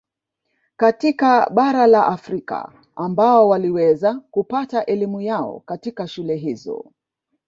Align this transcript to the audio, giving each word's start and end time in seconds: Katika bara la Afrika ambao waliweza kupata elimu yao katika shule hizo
Katika 0.75 1.49
bara 1.49 1.87
la 1.87 2.05
Afrika 2.07 2.71
ambao 2.95 3.49
waliweza 3.49 4.13
kupata 4.31 4.85
elimu 4.85 5.21
yao 5.21 5.59
katika 5.59 6.07
shule 6.07 6.35
hizo 6.35 6.91